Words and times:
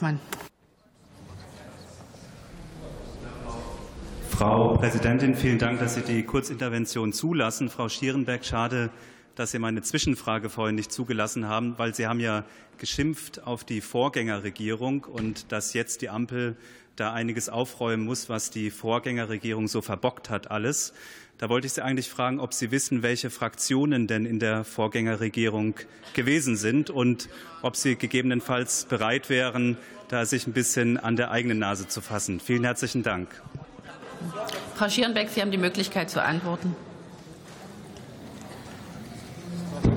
Mann. 0.00 0.20
Frau 4.30 4.76
Präsidentin, 4.76 5.34
vielen 5.34 5.58
Dank, 5.58 5.80
dass 5.80 5.96
Sie 5.96 6.02
die 6.02 6.22
Kurzintervention 6.22 7.12
zulassen. 7.12 7.68
Frau 7.68 7.88
Schierenberg, 7.88 8.44
schade, 8.44 8.90
dass 9.38 9.52
Sie 9.52 9.58
meine 9.58 9.82
Zwischenfrage 9.82 10.50
vorhin 10.50 10.74
nicht 10.74 10.90
zugelassen 10.90 11.46
haben, 11.46 11.78
weil 11.78 11.94
Sie 11.94 12.06
haben 12.06 12.18
ja 12.18 12.44
geschimpft 12.78 13.46
auf 13.46 13.62
die 13.62 13.80
Vorgängerregierung 13.80 15.04
und 15.04 15.52
dass 15.52 15.74
jetzt 15.74 16.02
die 16.02 16.08
Ampel 16.08 16.56
da 16.96 17.12
einiges 17.12 17.48
aufräumen 17.48 18.04
muss, 18.04 18.28
was 18.28 18.50
die 18.50 18.70
Vorgängerregierung 18.70 19.68
so 19.68 19.80
verbockt 19.80 20.30
hat 20.30 20.50
alles. 20.50 20.92
Da 21.38 21.48
wollte 21.48 21.68
ich 21.68 21.72
Sie 21.72 21.82
eigentlich 21.82 22.10
fragen, 22.10 22.40
ob 22.40 22.52
Sie 22.52 22.72
wissen, 22.72 23.04
welche 23.04 23.30
Fraktionen 23.30 24.08
denn 24.08 24.26
in 24.26 24.40
der 24.40 24.64
Vorgängerregierung 24.64 25.74
gewesen 26.14 26.56
sind 26.56 26.90
und 26.90 27.28
ob 27.62 27.76
Sie 27.76 27.94
gegebenenfalls 27.94 28.86
bereit 28.86 29.30
wären, 29.30 29.76
da 30.08 30.26
sich 30.26 30.48
ein 30.48 30.52
bisschen 30.52 30.96
an 30.96 31.14
der 31.14 31.30
eigenen 31.30 31.60
Nase 31.60 31.86
zu 31.86 32.00
fassen. 32.00 32.40
Vielen 32.40 32.64
herzlichen 32.64 33.04
Dank. 33.04 33.28
Frau 34.74 34.88
Schierenbeck, 34.88 35.28
Sie 35.28 35.40
haben 35.40 35.52
die 35.52 35.58
Möglichkeit 35.58 36.10
zu 36.10 36.20
antworten. 36.20 36.74